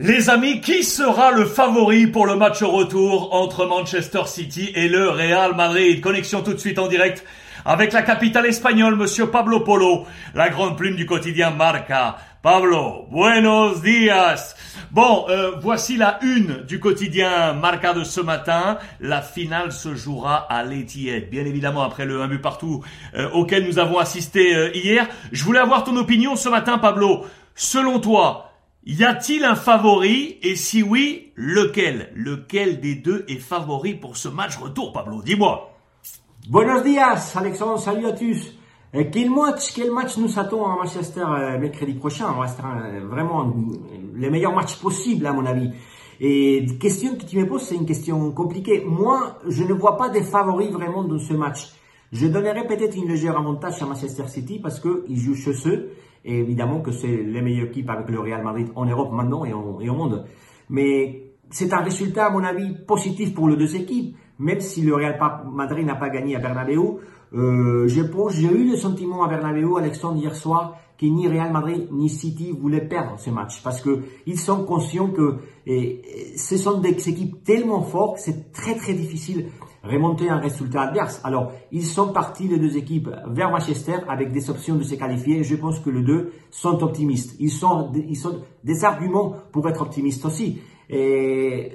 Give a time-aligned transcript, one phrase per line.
[0.00, 5.10] Les amis, qui sera le favori pour le match retour entre Manchester City et le
[5.10, 6.00] Real Madrid?
[6.00, 7.24] Connexion tout de suite en direct
[7.64, 10.06] avec la capitale espagnole, monsieur Pablo Polo,
[10.36, 12.16] la grande plume du quotidien Marca.
[12.42, 14.54] Pablo, buenos días.
[14.92, 18.78] Bon, euh, voici la une du quotidien Marca de ce matin.
[19.00, 22.84] La finale se jouera à l'Etihad, bien évidemment après le 1 but partout
[23.16, 25.08] euh, auquel nous avons assisté euh, hier.
[25.32, 27.26] Je voulais avoir ton opinion ce matin, Pablo.
[27.56, 28.47] Selon toi,
[28.88, 30.38] y a-t-il un favori?
[30.42, 32.10] Et si oui, lequel?
[32.14, 35.20] Lequel des deux est favori pour ce match retour, Pablo?
[35.22, 35.70] Dis-moi.
[36.48, 38.54] Buenos días, Alexandre, salut à tous.
[38.94, 42.32] Euh, quel match, quel match nous attend à Manchester euh, mercredi prochain?
[42.34, 43.52] On restera euh, vraiment
[44.16, 45.70] les meilleurs matchs possibles à mon avis.
[46.18, 48.82] Et question que tu me poses, c'est une question compliquée.
[48.86, 51.68] Moi, je ne vois pas des favoris vraiment dans ce match.
[52.12, 55.90] Je donnerais peut-être une légère avantage à Manchester City parce qu'ils jouent chez eux.
[56.24, 59.94] Évidemment que c'est les meilleure équipe avec le Real Madrid en Europe maintenant et, au
[59.94, 60.24] monde.
[60.70, 64.16] Mais c'est un résultat, à mon avis, positif pour les deux équipes.
[64.38, 65.18] Même si le Real
[65.52, 66.98] Madrid n'a pas gagné à Bernabeu,
[67.34, 72.08] euh, j'ai eu le sentiment à Bernabeu, Alexandre, hier soir, que ni Real Madrid ni
[72.08, 75.36] City voulaient perdre ce match parce que ils sont conscients que
[76.36, 79.46] ce sont des équipes tellement fortes, c'est très très difficile
[79.82, 81.20] remonter un résultat adverse.
[81.24, 85.44] Alors, ils sont partis les deux équipes vers Manchester avec des options de se qualifier.
[85.44, 87.36] Je pense que les deux sont optimistes.
[87.38, 87.92] Ils sont
[88.64, 90.60] des arguments pour être optimistes aussi.
[90.90, 91.72] Et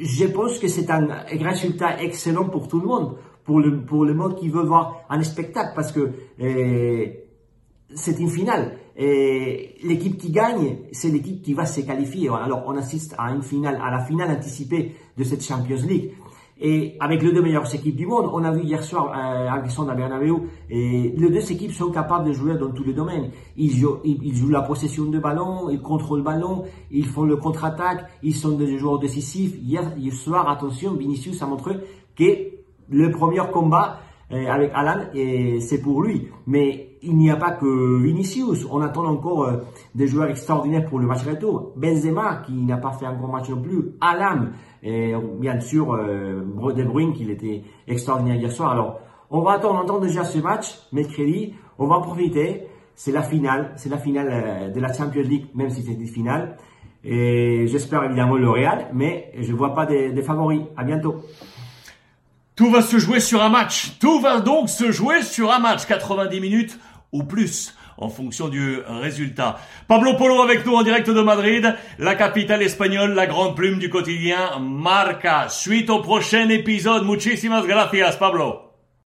[0.00, 4.14] je pense que c'est un résultat excellent pour tout le monde, pour le pour le
[4.14, 6.10] monde qui veut voir un spectacle parce que
[7.94, 8.76] c'est une finale.
[8.96, 12.28] Et l'équipe qui gagne, c'est l'équipe qui va se qualifier.
[12.28, 16.12] Alors, on assiste à une finale, à la finale anticipée de cette Champions League.
[16.62, 19.94] Et avec les deux meilleures équipes du monde, on a vu hier soir euh, à
[19.94, 23.30] Bernabeu, et les deux équipes sont capables de jouer dans tous les domaines.
[23.56, 27.36] Ils jouent, ils, jouent la possession de ballon, ils contrôlent le ballon, ils font le
[27.36, 29.56] contre-attaque, ils sont des joueurs décisifs.
[29.62, 31.78] Hier, hier soir, attention, Vinicius a montré
[32.14, 32.24] que
[32.90, 36.28] le premier combat, euh, avec Alan, et c'est pour lui.
[36.46, 38.66] Mais il n'y a pas que Vinicius.
[38.70, 39.56] On attend encore euh,
[39.94, 41.72] des joueurs extraordinaires pour le match retour.
[41.76, 43.92] Benzema, qui n'a pas fait un grand match non plus.
[44.00, 44.48] Alan,
[44.82, 48.70] et bien sûr, euh, De Bruyne, qui était extraordinaire hier soir.
[48.72, 49.00] Alors,
[49.30, 51.54] on va attendre, on entend déjà ce match, mercredi.
[51.78, 52.66] On va en profiter.
[52.94, 56.06] C'est la finale, c'est la finale euh, de la Champions League, même si c'est une
[56.06, 56.56] finale.
[57.02, 60.62] Et j'espère évidemment le Real, mais je vois pas des, des favoris.
[60.76, 61.16] À bientôt.
[62.60, 63.92] Tout va se jouer sur un match.
[64.00, 65.86] Tout va donc se jouer sur un match.
[65.86, 66.78] 90 minutes
[67.10, 69.58] ou plus en fonction du résultat.
[69.88, 73.88] Pablo Polo avec nous en direct de Madrid, la capitale espagnole, la grande plume du
[73.88, 75.48] quotidien Marca.
[75.48, 77.06] Suite au prochain épisode.
[77.06, 78.69] Muchísimas gracias, Pablo.